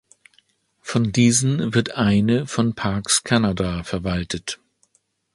Von 0.81 1.11
diesen 1.11 1.75
wird 1.75 1.91
eine 1.95 2.47
von 2.47 2.73
Parks 2.73 3.23
Canada 3.23 3.83
verwaltet. 3.83 4.59